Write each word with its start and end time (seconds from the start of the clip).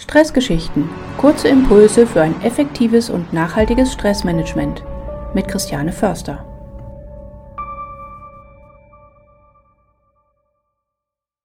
Stressgeschichten. 0.00 0.88
Kurze 1.18 1.48
Impulse 1.48 2.06
für 2.06 2.22
ein 2.22 2.40
effektives 2.40 3.10
und 3.10 3.34
nachhaltiges 3.34 3.92
Stressmanagement. 3.92 4.82
Mit 5.34 5.46
Christiane 5.46 5.92
Förster. 5.92 6.46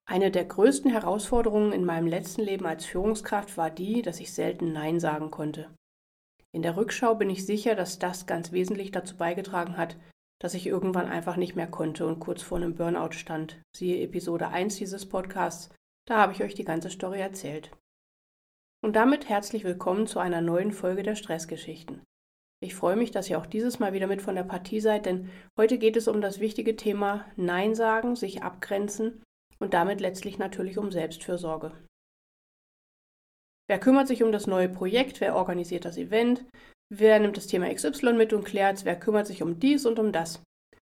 Eine 0.05 0.31
der 0.31 0.45
größten 0.45 0.89
Herausforderungen 0.89 1.73
in 1.73 1.83
meinem 1.83 2.07
letzten 2.07 2.43
Leben 2.43 2.65
als 2.65 2.85
Führungskraft 2.85 3.57
war 3.57 3.69
die, 3.69 4.01
dass 4.01 4.21
ich 4.21 4.33
selten 4.33 4.71
Nein 4.71 5.01
sagen 5.01 5.31
konnte. 5.31 5.67
In 6.53 6.61
der 6.61 6.77
Rückschau 6.77 7.15
bin 7.15 7.29
ich 7.29 7.45
sicher, 7.45 7.75
dass 7.75 7.99
das 7.99 8.25
ganz 8.25 8.53
wesentlich 8.53 8.91
dazu 8.91 9.17
beigetragen 9.17 9.75
hat, 9.75 9.97
dass 10.39 10.53
ich 10.53 10.65
irgendwann 10.65 11.09
einfach 11.09 11.35
nicht 11.35 11.57
mehr 11.57 11.67
konnte 11.67 12.07
und 12.07 12.21
kurz 12.21 12.41
vor 12.41 12.57
einem 12.57 12.75
Burnout 12.75 13.11
stand. 13.11 13.59
Siehe 13.75 14.01
Episode 14.01 14.47
1 14.47 14.77
dieses 14.77 15.05
Podcasts, 15.05 15.69
da 16.07 16.19
habe 16.19 16.31
ich 16.31 16.41
euch 16.41 16.53
die 16.53 16.63
ganze 16.63 16.89
Story 16.89 17.19
erzählt. 17.19 17.71
Und 18.85 18.95
damit 18.95 19.29
herzlich 19.29 19.63
willkommen 19.63 20.05
zu 20.05 20.19
einer 20.19 20.41
neuen 20.41 20.71
Folge 20.71 21.01
der 21.01 21.15
Stressgeschichten. 21.15 22.03
Ich 22.61 22.75
freue 22.75 22.95
mich, 22.95 23.09
dass 23.09 23.27
ihr 23.27 23.39
auch 23.39 23.47
dieses 23.47 23.79
Mal 23.79 23.93
wieder 23.93 24.05
mit 24.05 24.21
von 24.21 24.35
der 24.35 24.43
Partie 24.43 24.79
seid, 24.79 25.07
denn 25.07 25.31
heute 25.59 25.79
geht 25.79 25.97
es 25.97 26.07
um 26.07 26.21
das 26.21 26.39
wichtige 26.39 26.75
Thema 26.75 27.25
Nein 27.35 27.73
sagen, 27.73 28.15
sich 28.15 28.43
abgrenzen 28.43 29.23
und 29.57 29.73
damit 29.73 30.01
letztlich 30.01 30.37
natürlich 30.37 30.77
um 30.77 30.91
Selbstfürsorge. 30.91 31.71
Wer 33.67 33.79
kümmert 33.79 34.07
sich 34.07 34.21
um 34.21 34.31
das 34.31 34.45
neue 34.45 34.69
Projekt? 34.69 35.19
Wer 35.19 35.35
organisiert 35.35 35.83
das 35.85 35.97
Event? 35.97 36.45
Wer 36.93 37.19
nimmt 37.19 37.37
das 37.37 37.47
Thema 37.47 37.73
XY 37.73 38.13
mit 38.13 38.33
und 38.33 38.43
klärt, 38.43 38.85
wer 38.85 38.99
kümmert 38.99 39.25
sich 39.25 39.41
um 39.41 39.59
dies 39.59 39.87
und 39.87 39.97
um 39.97 40.11
das? 40.11 40.43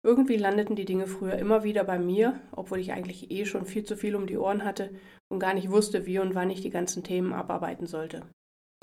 Irgendwie 0.07 0.37
landeten 0.37 0.77
die 0.77 0.85
Dinge 0.85 1.09
früher 1.09 1.35
immer 1.35 1.65
wieder 1.65 1.83
bei 1.83 1.99
mir, 1.99 2.39
obwohl 2.53 2.79
ich 2.79 2.93
eigentlich 2.93 3.33
eh 3.33 3.45
schon 3.45 3.67
viel 3.67 3.83
zu 3.83 3.97
viel 3.97 4.15
um 4.15 4.29
die 4.29 4.39
Ohren 4.39 4.65
hatte 4.65 4.95
und 5.29 5.41
gar 5.41 5.53
nicht 5.53 5.69
wusste, 5.69 6.07
wie 6.07 6.21
und 6.21 6.37
wann 6.37 6.49
ich 6.49 6.61
die 6.61 6.71
ganzen 6.71 7.03
Themen 7.03 7.33
abarbeiten 7.33 7.89
sollte. 7.89 8.25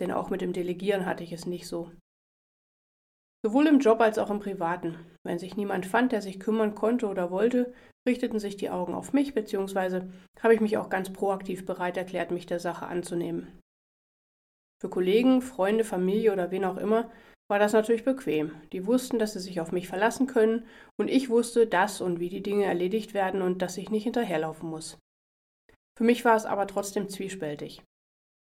Denn 0.01 0.11
auch 0.11 0.29
mit 0.29 0.41
dem 0.41 0.51
Delegieren 0.51 1.05
hatte 1.05 1.23
ich 1.23 1.31
es 1.31 1.45
nicht 1.45 1.65
so. 1.65 1.89
Sowohl 3.41 3.67
im 3.67 3.79
Job 3.79 4.01
als 4.01 4.17
auch 4.17 4.29
im 4.29 4.41
Privaten. 4.41 4.97
Wenn 5.25 5.39
sich 5.39 5.55
niemand 5.55 5.85
fand, 5.85 6.11
der 6.11 6.21
sich 6.21 6.41
kümmern 6.41 6.75
konnte 6.75 7.07
oder 7.07 7.31
wollte, 7.31 7.73
richteten 8.05 8.39
sich 8.39 8.57
die 8.57 8.69
Augen 8.69 8.93
auf 8.93 9.13
mich, 9.13 9.33
beziehungsweise 9.33 10.11
habe 10.41 10.53
ich 10.53 10.59
mich 10.59 10.77
auch 10.77 10.89
ganz 10.89 11.13
proaktiv 11.13 11.65
bereit 11.65 11.95
erklärt, 11.95 12.31
mich 12.31 12.47
der 12.47 12.59
Sache 12.59 12.85
anzunehmen. 12.87 13.47
Für 14.81 14.89
Kollegen, 14.89 15.41
Freunde, 15.41 15.85
Familie 15.85 16.33
oder 16.33 16.51
wen 16.51 16.65
auch 16.65 16.75
immer 16.75 17.09
war 17.49 17.59
das 17.59 17.73
natürlich 17.73 18.05
bequem. 18.05 18.51
Die 18.71 18.85
wussten, 18.87 19.19
dass 19.19 19.33
sie 19.33 19.39
sich 19.39 19.59
auf 19.59 19.71
mich 19.71 19.87
verlassen 19.87 20.27
können 20.27 20.65
und 20.97 21.09
ich 21.09 21.29
wusste, 21.29 21.67
dass 21.67 22.01
und 22.01 22.19
wie 22.19 22.29
die 22.29 22.43
Dinge 22.43 22.65
erledigt 22.65 23.13
werden 23.13 23.41
und 23.41 23.61
dass 23.61 23.77
ich 23.77 23.89
nicht 23.89 24.03
hinterherlaufen 24.03 24.69
muss. 24.69 24.97
Für 25.97 26.03
mich 26.03 26.25
war 26.25 26.35
es 26.35 26.45
aber 26.45 26.67
trotzdem 26.67 27.09
zwiespältig. 27.09 27.83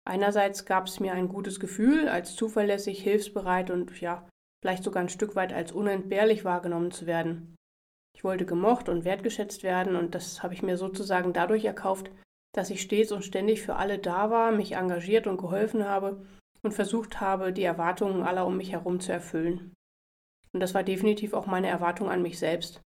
Einerseits 0.07 0.65
gab 0.65 0.87
es 0.87 1.01
mir 1.01 1.13
ein 1.13 1.29
gutes 1.29 1.61
Gefühl, 1.61 2.09
als 2.09 2.35
zuverlässig, 2.35 3.03
hilfsbereit 3.03 3.71
und 3.71 4.01
ja, 4.01 4.29
vielleicht 4.63 4.85
sogar 4.85 5.03
ein 5.03 5.09
Stück 5.09 5.37
weit 5.37 5.53
als 5.53 5.73
unentbehrlich 5.73 6.45
wahrgenommen 6.45 6.91
zu 6.91 7.07
werden. 7.07 7.55
Ich 8.17 8.25
wollte 8.25 8.47
gemocht 8.47 8.89
und 8.89 9.05
wertgeschätzt 9.05 9.63
werden 9.63 9.97
und 9.97 10.15
das 10.15 10.43
habe 10.43 10.55
ich 10.55 10.63
mir 10.63 10.77
sozusagen 10.77 11.33
dadurch 11.33 11.65
erkauft, 11.65 12.11
dass 12.55 12.71
ich 12.71 12.81
stets 12.81 13.13
und 13.13 13.25
ständig 13.25 13.63
für 13.63 13.77
alle 13.77 13.99
da 13.99 14.31
war, 14.31 14.51
mich 14.51 14.73
engagiert 14.73 15.27
und 15.27 15.37
geholfen 15.37 15.85
habe 15.85 16.25
und 16.63 16.73
versucht 16.73 17.21
habe, 17.21 17.53
die 17.53 17.63
Erwartungen 17.63 18.23
aller 18.23 18.47
um 18.47 18.57
mich 18.57 18.73
herum 18.73 19.01
zu 19.01 19.13
erfüllen. 19.13 19.75
Und 20.53 20.61
das 20.61 20.75
war 20.75 20.83
definitiv 20.83 21.35
auch 21.35 21.47
meine 21.47 21.69
Erwartung 21.69 22.11
an 22.11 22.23
mich 22.23 22.39
selbst. 22.39 22.81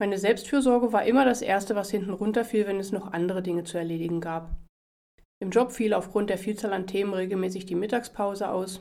Meine 0.00 0.18
Selbstfürsorge 0.18 0.92
war 0.92 1.04
immer 1.04 1.24
das 1.24 1.42
Erste, 1.42 1.74
was 1.74 1.90
hinten 1.90 2.12
runterfiel, 2.12 2.66
wenn 2.66 2.78
es 2.78 2.92
noch 2.92 3.12
andere 3.12 3.42
Dinge 3.42 3.64
zu 3.64 3.78
erledigen 3.78 4.20
gab. 4.20 4.56
Im 5.40 5.50
Job 5.50 5.72
fiel 5.72 5.94
aufgrund 5.94 6.30
der 6.30 6.38
Vielzahl 6.38 6.72
an 6.72 6.86
Themen 6.86 7.14
regelmäßig 7.14 7.66
die 7.66 7.74
Mittagspause 7.74 8.48
aus, 8.50 8.80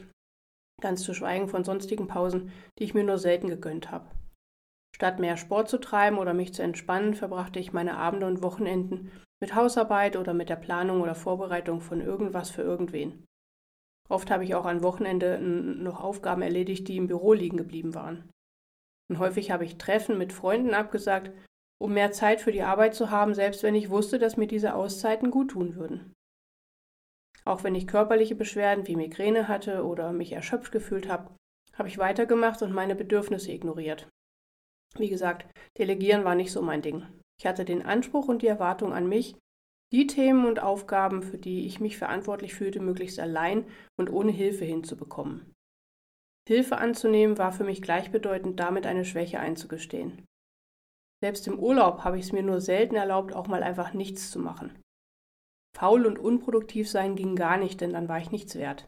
ganz 0.82 1.02
zu 1.02 1.14
schweigen 1.14 1.48
von 1.48 1.64
sonstigen 1.64 2.08
Pausen, 2.08 2.52
die 2.78 2.84
ich 2.84 2.94
mir 2.94 3.04
nur 3.04 3.18
selten 3.18 3.48
gegönnt 3.48 3.92
habe. 3.92 4.12
Statt 4.96 5.20
mehr 5.20 5.38
Sport 5.38 5.70
zu 5.70 5.80
treiben 5.80 6.18
oder 6.18 6.34
mich 6.34 6.54
zu 6.54 6.64
entspannen, 6.64 7.14
verbrachte 7.14 7.60
ich 7.60 7.74
meine 7.74 7.98
Abende 7.98 8.26
und 8.26 8.42
Wochenenden 8.42 9.12
mit 9.40 9.54
Hausarbeit 9.54 10.18
oder 10.18 10.34
mit 10.34 10.50
der 10.50 10.56
Planung 10.56 11.02
oder 11.02 11.14
Vorbereitung 11.14 11.82
von 11.82 12.02
irgendwas 12.02 12.50
für 12.50 12.64
irgendwen. 12.64 13.24
Oft 14.10 14.32
habe 14.32 14.44
ich 14.44 14.56
auch 14.56 14.66
am 14.66 14.84
Wochenende 14.84 15.40
noch 15.40 16.02
Aufgaben 16.02 16.42
erledigt, 16.42 16.88
die 16.88 16.98
im 16.98 17.08
Büro 17.08 17.34
liegen 17.34 17.58
geblieben 17.58 17.94
waren. 17.94 18.30
Und 19.10 19.20
häufig 19.20 19.52
habe 19.52 19.66
ich 19.66 19.78
Treffen 19.78 20.18
mit 20.18 20.34
Freunden 20.34 20.74
abgesagt, 20.74 21.32
um 21.80 21.94
mehr 21.94 22.12
Zeit 22.12 22.42
für 22.42 22.52
die 22.52 22.64
Arbeit 22.64 22.96
zu 22.96 23.12
haben, 23.12 23.34
selbst 23.34 23.64
wenn 23.64 23.76
ich 23.76 23.90
wusste, 23.90 24.20
dass 24.20 24.38
mir 24.38 24.48
diese 24.48 24.76
Auszeiten 24.76 25.32
gut 25.32 25.52
tun 25.52 25.76
würden. 25.76 26.14
Auch 27.46 27.64
wenn 27.64 27.76
ich 27.76 27.88
körperliche 27.88 28.36
Beschwerden 28.36 28.88
wie 28.88 28.96
Migräne 28.96 29.48
hatte 29.48 29.86
oder 29.86 30.12
mich 30.12 30.34
erschöpft 30.34 30.72
gefühlt 30.72 31.08
habe, 31.08 31.36
habe 31.76 31.88
ich 31.88 31.98
weitergemacht 31.98 32.62
und 32.62 32.74
meine 32.74 32.96
Bedürfnisse 32.96 33.52
ignoriert. 33.52 34.10
Wie 34.98 35.10
gesagt, 35.10 35.48
Delegieren 35.78 36.24
war 36.24 36.36
nicht 36.36 36.52
so 36.52 36.62
mein 36.62 36.82
Ding. 36.82 37.06
Ich 37.40 37.46
hatte 37.46 37.66
den 37.66 37.86
Anspruch 37.86 38.28
und 38.28 38.42
die 38.42 38.48
Erwartung 38.48 38.94
an 38.94 39.08
mich, 39.08 39.36
die 39.94 40.08
Themen 40.08 40.46
und 40.46 40.60
Aufgaben, 40.60 41.24
für 41.24 41.38
die 41.38 41.66
ich 41.66 41.80
mich 41.80 41.98
verantwortlich 41.98 42.56
fühlte, 42.56 42.80
möglichst 42.80 43.20
allein 43.20 43.66
und 43.98 44.12
ohne 44.12 44.32
Hilfe 44.32 44.66
hinzubekommen. 44.66 45.54
Hilfe 46.48 46.78
anzunehmen 46.78 47.38
war 47.38 47.52
für 47.52 47.64
mich 47.64 47.82
gleichbedeutend 47.82 48.60
damit 48.60 48.86
eine 48.86 49.06
Schwäche 49.06 49.40
einzugestehen. 49.40 50.26
Selbst 51.22 51.48
im 51.48 51.60
Urlaub 51.60 52.04
habe 52.04 52.18
ich 52.18 52.26
es 52.26 52.32
mir 52.32 52.44
nur 52.44 52.62
selten 52.62 52.96
erlaubt, 52.96 53.34
auch 53.34 53.48
mal 53.48 53.64
einfach 53.64 53.94
nichts 53.94 54.30
zu 54.30 54.40
machen. 54.40 54.78
Faul 55.76 56.06
und 56.06 56.20
unproduktiv 56.20 56.90
sein 56.90 57.16
ging 57.16 57.36
gar 57.36 57.58
nicht, 57.58 57.82
denn 57.82 57.94
dann 57.94 58.08
war 58.08 58.20
ich 58.20 58.32
nichts 58.32 58.56
wert. 58.56 58.88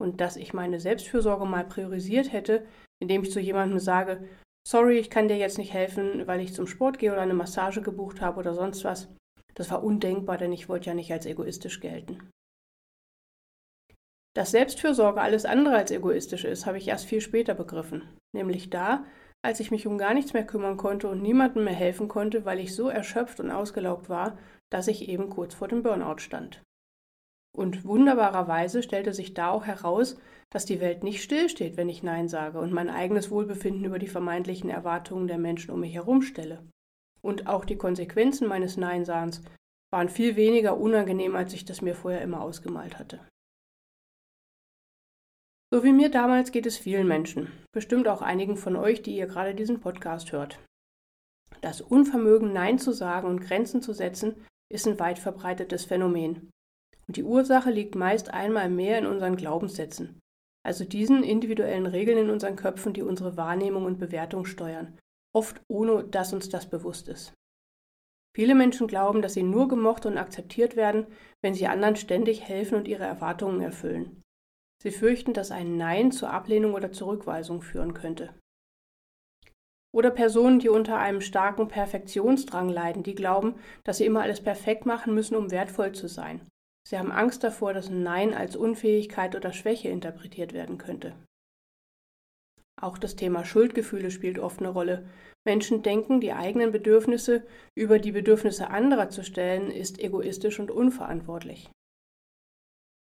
Und 0.00 0.20
dass 0.20 0.36
ich 0.36 0.54
meine 0.54 0.78
Selbstfürsorge 0.78 1.46
mal 1.46 1.64
priorisiert 1.66 2.32
hätte, 2.32 2.66
indem 3.00 3.22
ich 3.22 3.32
zu 3.32 3.40
jemandem 3.40 3.78
sage, 3.78 4.28
sorry, 4.66 4.98
ich 4.98 5.10
kann 5.10 5.28
dir 5.28 5.36
jetzt 5.36 5.58
nicht 5.58 5.72
helfen, 5.72 6.26
weil 6.26 6.40
ich 6.40 6.54
zum 6.54 6.66
Sport 6.66 6.98
gehe 6.98 7.12
oder 7.12 7.22
eine 7.22 7.34
Massage 7.34 7.82
gebucht 7.82 8.20
habe 8.20 8.38
oder 8.38 8.54
sonst 8.54 8.84
was, 8.84 9.08
das 9.58 9.70
war 9.70 9.82
undenkbar, 9.82 10.38
denn 10.38 10.52
ich 10.52 10.68
wollte 10.68 10.86
ja 10.86 10.94
nicht 10.94 11.12
als 11.12 11.26
egoistisch 11.26 11.80
gelten. 11.80 12.30
Dass 14.36 14.52
Selbstfürsorge 14.52 15.20
alles 15.20 15.44
andere 15.44 15.74
als 15.74 15.90
egoistisch 15.90 16.44
ist, 16.44 16.64
habe 16.64 16.78
ich 16.78 16.86
erst 16.86 17.06
viel 17.06 17.20
später 17.20 17.54
begriffen, 17.54 18.08
nämlich 18.32 18.70
da, 18.70 19.04
als 19.44 19.58
ich 19.58 19.72
mich 19.72 19.86
um 19.88 19.98
gar 19.98 20.14
nichts 20.14 20.32
mehr 20.32 20.46
kümmern 20.46 20.76
konnte 20.76 21.08
und 21.08 21.22
niemandem 21.22 21.64
mehr 21.64 21.74
helfen 21.74 22.06
konnte, 22.06 22.44
weil 22.44 22.60
ich 22.60 22.74
so 22.74 22.88
erschöpft 22.88 23.40
und 23.40 23.50
ausgelaugt 23.50 24.08
war, 24.08 24.38
dass 24.70 24.86
ich 24.86 25.08
eben 25.08 25.28
kurz 25.28 25.54
vor 25.54 25.66
dem 25.66 25.82
Burnout 25.82 26.18
stand. 26.18 26.62
Und 27.56 27.84
wunderbarerweise 27.84 28.84
stellte 28.84 29.12
sich 29.12 29.34
da 29.34 29.50
auch 29.50 29.64
heraus, 29.64 30.20
dass 30.50 30.66
die 30.66 30.80
Welt 30.80 31.02
nicht 31.02 31.22
stillsteht, 31.22 31.76
wenn 31.76 31.88
ich 31.88 32.04
Nein 32.04 32.28
sage 32.28 32.60
und 32.60 32.72
mein 32.72 32.90
eigenes 32.90 33.32
Wohlbefinden 33.32 33.84
über 33.84 33.98
die 33.98 34.06
vermeintlichen 34.06 34.70
Erwartungen 34.70 35.26
der 35.26 35.38
Menschen 35.38 35.72
um 35.72 35.80
mich 35.80 35.94
herum 35.94 36.22
stelle. 36.22 36.62
Und 37.22 37.46
auch 37.46 37.64
die 37.64 37.76
Konsequenzen 37.76 38.48
meines 38.48 38.76
Neinsahens 38.76 39.42
waren 39.90 40.08
viel 40.08 40.36
weniger 40.36 40.78
unangenehm, 40.78 41.34
als 41.34 41.52
ich 41.52 41.64
das 41.64 41.82
mir 41.82 41.94
vorher 41.94 42.22
immer 42.22 42.40
ausgemalt 42.40 42.98
hatte. 42.98 43.20
So 45.70 45.84
wie 45.84 45.92
mir 45.92 46.10
damals 46.10 46.50
geht 46.52 46.66
es 46.66 46.78
vielen 46.78 47.06
Menschen, 47.06 47.52
bestimmt 47.72 48.08
auch 48.08 48.22
einigen 48.22 48.56
von 48.56 48.76
euch, 48.76 49.02
die 49.02 49.16
ihr 49.16 49.26
gerade 49.26 49.54
diesen 49.54 49.80
Podcast 49.80 50.32
hört. 50.32 50.58
Das 51.60 51.80
Unvermögen, 51.80 52.52
Nein 52.52 52.78
zu 52.78 52.92
sagen 52.92 53.28
und 53.28 53.40
Grenzen 53.40 53.82
zu 53.82 53.92
setzen, 53.92 54.46
ist 54.72 54.86
ein 54.86 54.98
weit 54.98 55.18
verbreitetes 55.18 55.84
Phänomen. 55.84 56.50
Und 57.06 57.16
die 57.16 57.24
Ursache 57.24 57.70
liegt 57.70 57.94
meist 57.94 58.32
einmal 58.32 58.70
mehr 58.70 58.98
in 58.98 59.06
unseren 59.06 59.36
Glaubenssätzen, 59.36 60.20
also 60.64 60.84
diesen 60.84 61.22
individuellen 61.22 61.86
Regeln 61.86 62.18
in 62.18 62.30
unseren 62.30 62.56
Köpfen, 62.56 62.92
die 62.92 63.02
unsere 63.02 63.36
Wahrnehmung 63.36 63.84
und 63.84 63.98
Bewertung 63.98 64.44
steuern 64.44 64.98
oft 65.38 65.62
ohne 65.68 66.02
dass 66.02 66.32
uns 66.32 66.48
das 66.48 66.68
bewusst 66.68 67.06
ist. 67.08 67.32
Viele 68.36 68.56
Menschen 68.56 68.88
glauben, 68.88 69.22
dass 69.22 69.34
sie 69.34 69.44
nur 69.44 69.68
gemocht 69.68 70.04
und 70.04 70.18
akzeptiert 70.18 70.74
werden, 70.74 71.06
wenn 71.42 71.54
sie 71.54 71.68
anderen 71.68 71.94
ständig 71.94 72.42
helfen 72.42 72.74
und 72.74 72.88
ihre 72.88 73.04
Erwartungen 73.04 73.60
erfüllen. 73.60 74.22
Sie 74.82 74.90
fürchten, 74.90 75.34
dass 75.34 75.52
ein 75.52 75.76
Nein 75.76 76.10
zur 76.10 76.30
Ablehnung 76.30 76.74
oder 76.74 76.90
Zurückweisung 76.90 77.62
führen 77.62 77.94
könnte. 77.94 78.34
Oder 79.94 80.10
Personen, 80.10 80.58
die 80.58 80.68
unter 80.68 80.98
einem 80.98 81.20
starken 81.20 81.68
Perfektionsdrang 81.68 82.68
leiden, 82.68 83.04
die 83.04 83.14
glauben, 83.14 83.54
dass 83.84 83.98
sie 83.98 84.06
immer 84.06 84.22
alles 84.22 84.42
perfekt 84.42 84.86
machen 84.86 85.14
müssen, 85.14 85.36
um 85.36 85.52
wertvoll 85.52 85.92
zu 85.92 86.08
sein. 86.08 86.40
Sie 86.86 86.98
haben 86.98 87.12
Angst 87.12 87.44
davor, 87.44 87.74
dass 87.74 87.88
ein 87.88 88.02
Nein 88.02 88.34
als 88.34 88.56
Unfähigkeit 88.56 89.36
oder 89.36 89.52
Schwäche 89.52 89.88
interpretiert 89.88 90.52
werden 90.52 90.78
könnte. 90.78 91.14
Auch 92.80 92.96
das 92.96 93.16
Thema 93.16 93.44
Schuldgefühle 93.44 94.10
spielt 94.10 94.38
oft 94.38 94.60
eine 94.60 94.68
Rolle. 94.68 95.08
Menschen 95.44 95.82
denken, 95.82 96.20
die 96.20 96.32
eigenen 96.32 96.70
Bedürfnisse 96.70 97.44
über 97.74 97.98
die 97.98 98.12
Bedürfnisse 98.12 98.70
anderer 98.70 99.08
zu 99.08 99.24
stellen, 99.24 99.70
ist 99.70 99.98
egoistisch 99.98 100.60
und 100.60 100.70
unverantwortlich. 100.70 101.70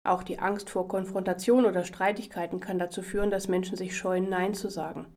Auch 0.07 0.23
die 0.23 0.39
Angst 0.39 0.71
vor 0.71 0.89
Konfrontation 0.89 1.67
oder 1.67 1.85
Streitigkeiten 1.85 2.61
kann 2.61 2.79
dazu 2.79 3.03
führen, 3.03 3.31
dass 3.31 3.49
Menschen 3.49 3.77
sich 3.77 3.97
scheuen, 3.97 4.29
Nein 4.29 4.55
zu 4.55 4.69
sagen. 4.69 5.13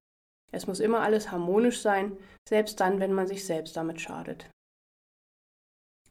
Es 0.51 0.67
muss 0.67 0.79
immer 0.79 1.01
alles 1.01 1.31
harmonisch 1.31 1.81
sein, 1.81 2.17
selbst 2.47 2.79
dann, 2.79 2.99
wenn 2.99 3.13
man 3.13 3.27
sich 3.27 3.45
selbst 3.45 3.77
damit 3.77 4.01
schadet. 4.01 4.49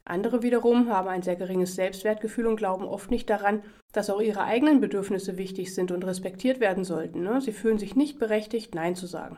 Andere 0.03 0.41
wiederum 0.41 0.89
haben 0.89 1.07
ein 1.07 1.21
sehr 1.21 1.35
geringes 1.35 1.75
Selbstwertgefühl 1.75 2.47
und 2.47 2.55
glauben 2.55 2.85
oft 2.85 3.11
nicht 3.11 3.29
daran, 3.29 3.63
dass 3.91 4.09
auch 4.09 4.21
ihre 4.21 4.43
eigenen 4.43 4.81
Bedürfnisse 4.81 5.37
wichtig 5.37 5.75
sind 5.75 5.91
und 5.91 6.05
respektiert 6.05 6.59
werden 6.59 6.83
sollten. 6.83 7.23
Ne? 7.23 7.39
Sie 7.41 7.51
fühlen 7.51 7.77
sich 7.77 7.95
nicht 7.95 8.17
berechtigt, 8.17 8.73
Nein 8.73 8.95
zu 8.95 9.05
sagen. 9.05 9.37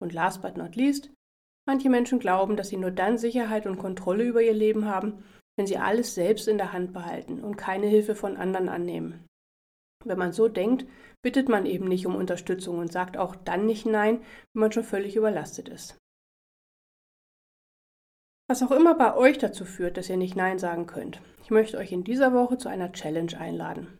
Und 0.00 0.12
last 0.12 0.42
but 0.42 0.56
not 0.56 0.74
least, 0.74 1.10
manche 1.66 1.90
Menschen 1.90 2.18
glauben, 2.18 2.56
dass 2.56 2.68
sie 2.68 2.76
nur 2.76 2.90
dann 2.90 3.18
Sicherheit 3.18 3.66
und 3.66 3.78
Kontrolle 3.78 4.24
über 4.24 4.42
ihr 4.42 4.54
Leben 4.54 4.86
haben, 4.86 5.22
wenn 5.56 5.66
sie 5.66 5.76
alles 5.76 6.14
selbst 6.14 6.48
in 6.48 6.58
der 6.58 6.72
Hand 6.72 6.92
behalten 6.92 7.42
und 7.42 7.56
keine 7.56 7.86
Hilfe 7.86 8.14
von 8.14 8.36
anderen 8.36 8.68
annehmen. 8.68 9.26
Wenn 10.04 10.18
man 10.18 10.32
so 10.32 10.48
denkt, 10.48 10.86
bittet 11.22 11.48
man 11.48 11.66
eben 11.66 11.88
nicht 11.88 12.06
um 12.06 12.16
Unterstützung 12.16 12.78
und 12.78 12.92
sagt 12.92 13.16
auch 13.16 13.34
dann 13.34 13.66
nicht 13.66 13.86
Nein, 13.86 14.20
wenn 14.52 14.60
man 14.60 14.72
schon 14.72 14.84
völlig 14.84 15.16
überlastet 15.16 15.68
ist. 15.68 15.96
Was 18.46 18.62
auch 18.62 18.72
immer 18.72 18.94
bei 18.94 19.16
euch 19.16 19.38
dazu 19.38 19.64
führt, 19.64 19.96
dass 19.96 20.10
ihr 20.10 20.18
nicht 20.18 20.36
Nein 20.36 20.58
sagen 20.58 20.86
könnt, 20.86 21.20
ich 21.42 21.50
möchte 21.50 21.78
euch 21.78 21.92
in 21.92 22.04
dieser 22.04 22.34
Woche 22.34 22.58
zu 22.58 22.68
einer 22.68 22.92
Challenge 22.92 23.38
einladen. 23.38 23.98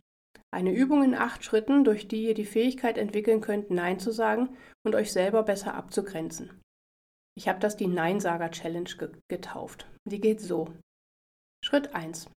Eine 0.50 0.72
Übung 0.72 1.02
in 1.02 1.14
acht 1.14 1.44
Schritten, 1.44 1.82
durch 1.82 2.08
die 2.08 2.26
ihr 2.26 2.34
die 2.34 2.44
Fähigkeit 2.44 2.98
entwickeln 2.98 3.40
könnt, 3.40 3.70
Nein 3.70 3.98
zu 3.98 4.12
sagen 4.12 4.56
und 4.84 4.94
euch 4.94 5.12
selber 5.12 5.42
besser 5.42 5.74
abzugrenzen. 5.74 6.60
Ich 7.36 7.48
habe 7.48 7.58
das 7.58 7.76
die 7.76 7.88
Neinsager-Challenge 7.88 8.90
getauft. 9.28 9.90
Die 10.04 10.20
geht 10.20 10.40
so. 10.40 10.68
Schritt 11.64 11.94
1. 11.94 12.30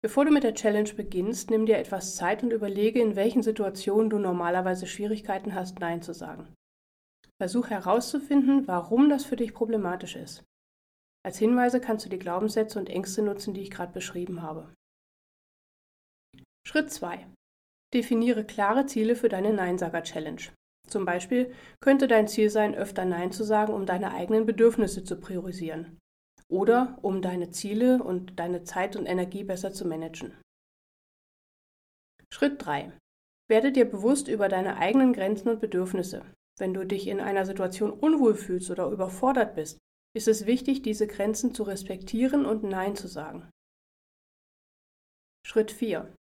Bevor 0.00 0.24
du 0.24 0.30
mit 0.30 0.44
der 0.44 0.54
Challenge 0.54 0.92
beginnst, 0.92 1.50
nimm 1.50 1.66
dir 1.66 1.78
etwas 1.78 2.14
Zeit 2.14 2.44
und 2.44 2.52
überlege, 2.52 3.00
in 3.00 3.16
welchen 3.16 3.42
Situationen 3.42 4.10
du 4.10 4.18
normalerweise 4.18 4.86
Schwierigkeiten 4.86 5.54
hast, 5.54 5.80
Nein 5.80 6.02
zu 6.02 6.12
sagen. 6.12 6.54
Versuch 7.42 7.70
herauszufinden, 7.70 8.68
warum 8.68 9.08
das 9.08 9.24
für 9.24 9.36
dich 9.36 9.54
problematisch 9.54 10.14
ist. 10.14 10.44
Als 11.24 11.38
Hinweise 11.38 11.80
kannst 11.80 12.04
du 12.04 12.08
die 12.08 12.18
Glaubenssätze 12.18 12.78
und 12.78 12.88
Ängste 12.88 13.22
nutzen, 13.22 13.54
die 13.54 13.62
ich 13.62 13.70
gerade 13.70 13.92
beschrieben 13.92 14.42
habe. 14.42 14.72
Schritt 16.66 16.90
2. 16.90 17.26
Definiere 17.94 18.44
klare 18.44 18.86
Ziele 18.86 19.16
für 19.16 19.28
deine 19.28 19.52
Neinsager-Challenge. 19.52 20.42
Zum 20.88 21.04
Beispiel 21.04 21.54
könnte 21.80 22.08
dein 22.08 22.28
Ziel 22.28 22.50
sein, 22.50 22.74
öfter 22.74 23.04
Nein 23.04 23.32
zu 23.32 23.44
sagen, 23.44 23.72
um 23.72 23.86
deine 23.86 24.12
eigenen 24.12 24.46
Bedürfnisse 24.46 25.04
zu 25.04 25.16
priorisieren 25.16 25.98
oder 26.50 26.98
um 27.02 27.20
deine 27.20 27.50
Ziele 27.50 28.02
und 28.02 28.38
deine 28.38 28.64
Zeit 28.64 28.96
und 28.96 29.06
Energie 29.06 29.44
besser 29.44 29.72
zu 29.72 29.86
managen. 29.86 30.34
Schritt 32.32 32.64
3. 32.64 32.92
Werde 33.50 33.72
dir 33.72 33.86
bewusst 33.86 34.28
über 34.28 34.48
deine 34.48 34.76
eigenen 34.76 35.12
Grenzen 35.12 35.48
und 35.48 35.60
Bedürfnisse. 35.60 36.24
Wenn 36.58 36.74
du 36.74 36.84
dich 36.84 37.06
in 37.06 37.20
einer 37.20 37.46
Situation 37.46 37.90
unwohl 37.90 38.34
fühlst 38.34 38.70
oder 38.70 38.90
überfordert 38.90 39.54
bist, 39.54 39.78
ist 40.14 40.28
es 40.28 40.46
wichtig, 40.46 40.82
diese 40.82 41.06
Grenzen 41.06 41.54
zu 41.54 41.62
respektieren 41.62 42.46
und 42.46 42.62
Nein 42.62 42.96
zu 42.96 43.08
sagen. 43.08 43.48
Schritt 45.46 45.70
4. 45.70 46.12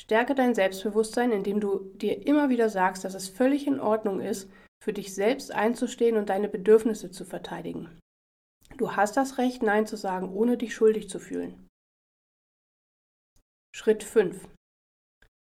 Stärke 0.00 0.34
dein 0.34 0.54
Selbstbewusstsein, 0.54 1.30
indem 1.30 1.60
du 1.60 1.92
dir 1.94 2.26
immer 2.26 2.48
wieder 2.48 2.68
sagst, 2.68 3.04
dass 3.04 3.14
es 3.14 3.28
völlig 3.28 3.66
in 3.66 3.78
Ordnung 3.78 4.20
ist, 4.20 4.50
für 4.82 4.92
dich 4.92 5.14
selbst 5.14 5.52
einzustehen 5.52 6.16
und 6.16 6.30
deine 6.30 6.48
Bedürfnisse 6.48 7.10
zu 7.10 7.24
verteidigen. 7.24 7.98
Du 8.78 8.96
hast 8.96 9.16
das 9.16 9.38
Recht, 9.38 9.62
Nein 9.62 9.86
zu 9.86 9.96
sagen, 9.96 10.32
ohne 10.32 10.56
dich 10.56 10.74
schuldig 10.74 11.08
zu 11.10 11.18
fühlen. 11.18 11.68
Schritt 13.76 14.02
5. 14.02 14.48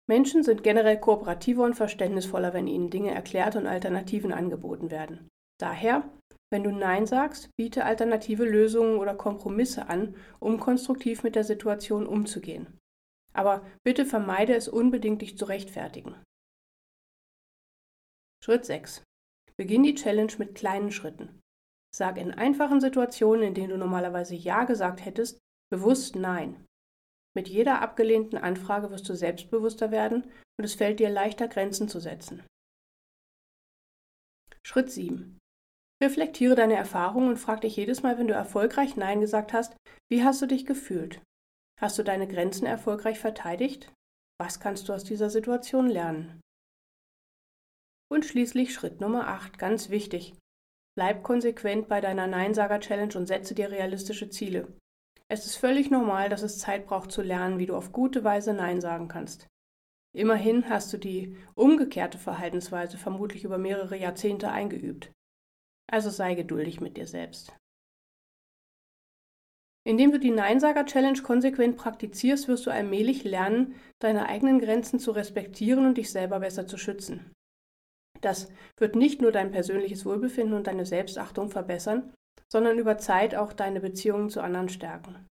Menschen 0.10 0.44
sind 0.44 0.64
generell 0.64 1.00
kooperativer 1.00 1.64
und 1.64 1.76
verständnisvoller, 1.76 2.54
wenn 2.54 2.68
ihnen 2.68 2.90
Dinge 2.90 3.12
erklärt 3.12 3.56
und 3.56 3.66
Alternativen 3.66 4.34
angeboten 4.34 4.92
werden. 4.92 5.31
Daher, 5.62 6.10
wenn 6.52 6.64
du 6.64 6.72
Nein 6.72 7.06
sagst, 7.06 7.56
biete 7.56 7.86
alternative 7.86 8.46
Lösungen 8.46 8.98
oder 8.98 9.14
Kompromisse 9.14 9.88
an, 9.90 10.16
um 10.40 10.60
konstruktiv 10.60 11.22
mit 11.22 11.36
der 11.36 11.44
Situation 11.44 12.08
umzugehen. 12.08 12.80
Aber 13.34 13.64
bitte 13.86 14.08
vermeide 14.08 14.56
es 14.56 14.68
unbedingt, 14.68 15.22
dich 15.22 15.38
zu 15.38 15.46
rechtfertigen. 15.46 16.16
Schritt 18.44 18.66
6. 18.66 19.04
Beginn 19.56 19.84
die 19.84 19.94
Challenge 19.94 20.34
mit 20.40 20.56
kleinen 20.56 20.92
Schritten. 20.92 21.40
Sag 21.96 22.18
in 22.18 22.32
einfachen 22.32 22.82
Situationen, 22.82 23.44
in 23.44 23.54
denen 23.54 23.70
du 23.70 23.78
normalerweise 23.78 24.34
Ja 24.34 24.64
gesagt 24.64 25.06
hättest, 25.06 25.38
bewusst 25.72 26.16
Nein. 26.16 26.66
Mit 27.38 27.48
jeder 27.48 27.82
abgelehnten 27.82 28.40
Anfrage 28.40 28.90
wirst 28.90 29.08
du 29.08 29.14
selbstbewusster 29.14 29.92
werden 29.92 30.24
und 30.58 30.66
es 30.66 30.74
fällt 30.74 31.00
dir 31.00 31.10
leichter, 31.10 31.48
Grenzen 31.48 31.88
zu 31.88 32.00
setzen. 32.00 32.44
Schritt 34.66 34.90
7. 34.90 35.41
Reflektiere 36.02 36.56
deine 36.56 36.76
Erfahrungen 36.76 37.30
und 37.30 37.38
frag 37.38 37.62
dich 37.62 37.76
jedes 37.76 38.02
Mal, 38.02 38.18
wenn 38.18 38.28
du 38.28 38.34
erfolgreich 38.34 38.96
Nein 38.96 39.22
gesagt 39.22 39.54
hast, 39.54 39.78
wie 40.10 40.24
hast 40.24 40.42
du 40.42 40.48
dich 40.48 40.66
gefühlt? 40.66 41.22
Hast 41.80 42.00
du 42.00 42.04
deine 42.04 42.28
Grenzen 42.28 42.66
erfolgreich 42.66 43.20
verteidigt? 43.20 43.94
Was 44.40 44.60
kannst 44.60 44.90
du 44.90 44.94
aus 44.94 45.04
dieser 45.04 45.30
Situation 45.30 45.88
lernen? 45.88 46.42
Und 48.12 48.26
schließlich 48.26 48.74
Schritt 48.74 49.00
Nummer 49.00 49.28
8, 49.28 49.60
ganz 49.60 49.92
wichtig. 49.92 50.34
Bleib 50.98 51.24
konsequent 51.24 51.88
bei 51.88 52.02
deiner 52.02 52.28
Neinsager-Challenge 52.28 53.16
und 53.18 53.28
setze 53.28 53.54
dir 53.54 53.70
realistische 53.70 54.30
Ziele. 54.30 54.68
Es 55.30 55.46
ist 55.46 55.56
völlig 55.56 55.92
normal, 55.92 56.30
dass 56.30 56.42
es 56.42 56.58
Zeit 56.58 56.88
braucht 56.88 57.12
zu 57.12 57.22
lernen, 57.22 57.60
wie 57.60 57.68
du 57.68 57.76
auf 57.76 57.92
gute 57.92 58.24
Weise 58.24 58.54
Nein 58.54 58.82
sagen 58.82 59.08
kannst. 59.08 59.48
Immerhin 60.14 60.68
hast 60.68 60.92
du 60.92 60.98
die 60.98 61.38
umgekehrte 61.56 62.18
Verhaltensweise 62.18 62.98
vermutlich 62.98 63.46
über 63.46 63.58
mehrere 63.58 63.96
Jahrzehnte 63.96 64.52
eingeübt. 64.52 65.12
Also 65.92 66.10
sei 66.10 66.36
geduldig 66.36 66.80
mit 66.80 66.96
dir 66.96 67.06
selbst. 67.06 67.54
Indem 69.84 70.12
du 70.12 70.20
die 70.20 70.32
Neinsager-Challenge 70.32 71.22
konsequent 71.22 71.76
praktizierst, 71.76 72.48
wirst 72.48 72.66
du 72.66 72.72
allmählich 72.72 73.24
lernen, 73.24 73.76
deine 74.00 74.28
eigenen 74.28 74.60
Grenzen 74.60 75.00
zu 75.00 75.12
respektieren 75.12 75.86
und 75.86 75.98
dich 75.98 76.12
selber 76.12 76.40
besser 76.40 76.68
zu 76.68 76.78
schützen. 76.78 77.34
Das 78.22 78.50
wird 78.78 78.96
nicht 78.96 79.22
nur 79.22 79.32
dein 79.32 79.52
persönliches 79.52 80.06
Wohlbefinden 80.06 80.56
und 80.56 80.68
deine 80.68 80.86
Selbstachtung 80.86 81.50
verbessern, 81.50 82.14
sondern 82.52 82.78
über 82.78 82.98
Zeit 83.00 83.36
auch 83.36 83.52
deine 83.52 83.82
Beziehungen 83.82 84.30
zu 84.30 84.42
anderen 84.42 84.70
stärken. 84.70 85.28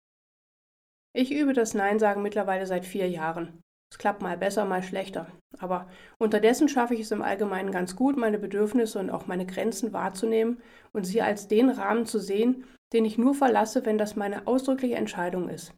Ich 1.17 1.33
übe 1.33 1.55
das 1.55 1.75
Nein 1.75 1.99
sagen 1.99 2.23
mittlerweile 2.23 2.67
seit 2.67 2.85
vier 2.85 3.09
Jahren. 3.09 3.62
Es 3.94 3.99
klappt 3.99 4.23
mal 4.23 4.37
besser, 4.37 4.64
mal 4.64 4.82
schlechter. 4.82 5.29
Aber 5.61 5.88
unterdessen 6.19 6.69
schaffe 6.69 6.94
ich 6.94 7.02
es 7.02 7.12
im 7.12 7.23
Allgemeinen 7.23 7.70
ganz 7.70 7.94
gut, 7.94 8.17
meine 8.17 8.41
Bedürfnisse 8.41 8.99
und 8.99 9.08
auch 9.08 9.29
meine 9.29 9.46
Grenzen 9.46 9.93
wahrzunehmen 9.93 10.61
und 10.93 11.05
sie 11.05 11.23
als 11.23 11.46
den 11.46 11.70
Rahmen 11.70 12.05
zu 12.05 12.19
sehen, 12.19 12.64
den 12.93 13.05
ich 13.05 13.19
nur 13.19 13.37
verlasse, 13.37 13.87
wenn 13.87 13.96
das 13.96 14.17
meine 14.17 14.49
ausdrückliche 14.49 14.96
Entscheidung 14.96 15.49
ist. 15.49 15.73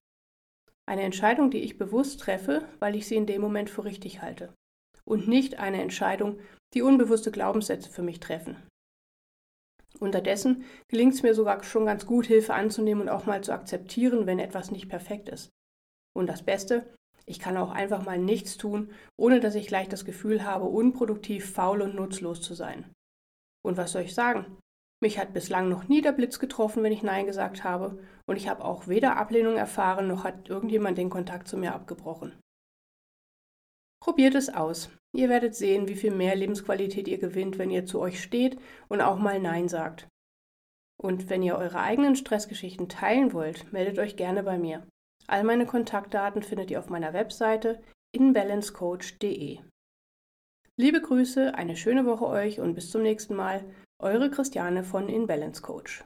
Eine 0.86 1.02
Entscheidung, 1.02 1.50
die 1.50 1.58
ich 1.58 1.76
bewusst 1.76 2.20
treffe, 2.20 2.66
weil 2.78 2.96
ich 2.96 3.06
sie 3.06 3.16
in 3.16 3.26
dem 3.26 3.42
Moment 3.42 3.68
für 3.68 3.84
richtig 3.84 4.22
halte. 4.22 4.54
Und 5.04 5.28
nicht 5.28 5.58
eine 5.58 5.82
Entscheidung, 5.82 6.38
die 6.72 6.80
unbewusste 6.80 7.30
Glaubenssätze 7.30 7.90
für 7.90 8.02
mich 8.02 8.18
treffen. 8.18 8.56
Unterdessen 10.00 10.64
gelingt 10.88 11.12
es 11.12 11.22
mir 11.22 11.34
sogar 11.34 11.62
schon 11.64 11.84
ganz 11.84 12.06
gut, 12.06 12.24
Hilfe 12.24 12.54
anzunehmen 12.54 13.02
und 13.02 13.08
auch 13.10 13.26
mal 13.26 13.44
zu 13.44 13.52
akzeptieren, 13.52 14.24
wenn 14.24 14.38
etwas 14.38 14.70
nicht 14.70 14.88
perfekt 14.88 15.28
ist. 15.28 15.50
Und 16.16 16.28
das 16.28 16.42
Beste, 16.42 16.86
ich 17.28 17.40
kann 17.40 17.56
auch 17.56 17.70
einfach 17.70 18.04
mal 18.04 18.18
nichts 18.18 18.56
tun, 18.56 18.92
ohne 19.16 19.40
dass 19.40 19.56
ich 19.56 19.66
gleich 19.66 19.88
das 19.88 20.04
Gefühl 20.04 20.44
habe, 20.44 20.66
unproduktiv, 20.66 21.50
faul 21.50 21.82
und 21.82 21.94
nutzlos 21.94 22.40
zu 22.40 22.54
sein. 22.54 22.92
Und 23.64 23.76
was 23.76 23.92
soll 23.92 24.02
ich 24.02 24.14
sagen? 24.14 24.58
Mich 25.02 25.18
hat 25.18 25.34
bislang 25.34 25.68
noch 25.68 25.88
nie 25.88 26.00
der 26.00 26.12
Blitz 26.12 26.38
getroffen, 26.38 26.82
wenn 26.82 26.92
ich 26.92 27.02
Nein 27.02 27.26
gesagt 27.26 27.64
habe, 27.64 27.98
und 28.26 28.36
ich 28.36 28.48
habe 28.48 28.64
auch 28.64 28.88
weder 28.88 29.16
Ablehnung 29.16 29.56
erfahren, 29.56 30.06
noch 30.06 30.24
hat 30.24 30.48
irgendjemand 30.48 30.96
den 30.96 31.10
Kontakt 31.10 31.48
zu 31.48 31.56
mir 31.58 31.74
abgebrochen. 31.74 32.38
Probiert 34.02 34.34
es 34.34 34.48
aus. 34.48 34.90
Ihr 35.14 35.28
werdet 35.28 35.54
sehen, 35.54 35.88
wie 35.88 35.96
viel 35.96 36.12
mehr 36.12 36.36
Lebensqualität 36.36 37.08
ihr 37.08 37.18
gewinnt, 37.18 37.58
wenn 37.58 37.70
ihr 37.70 37.86
zu 37.86 38.00
euch 38.00 38.22
steht 38.22 38.58
und 38.88 39.00
auch 39.00 39.18
mal 39.18 39.40
Nein 39.40 39.68
sagt. 39.68 40.08
Und 40.98 41.28
wenn 41.28 41.42
ihr 41.42 41.56
eure 41.56 41.80
eigenen 41.80 42.16
Stressgeschichten 42.16 42.88
teilen 42.88 43.32
wollt, 43.32 43.72
meldet 43.72 43.98
euch 43.98 44.16
gerne 44.16 44.42
bei 44.42 44.58
mir. 44.58 44.86
All 45.28 45.44
meine 45.44 45.66
Kontaktdaten 45.66 46.42
findet 46.42 46.70
ihr 46.70 46.78
auf 46.78 46.88
meiner 46.88 47.12
Webseite 47.12 47.82
inbalancecoach.de. 48.12 49.58
Liebe 50.78 51.00
Grüße, 51.00 51.54
eine 51.54 51.76
schöne 51.76 52.06
Woche 52.06 52.26
euch 52.26 52.60
und 52.60 52.74
bis 52.74 52.90
zum 52.90 53.02
nächsten 53.02 53.34
Mal. 53.34 53.64
Eure 53.98 54.30
Christiane 54.30 54.84
von 54.84 55.08
InBalanceCoach. 55.08 56.04